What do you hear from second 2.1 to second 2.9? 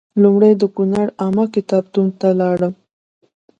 ته لاړم.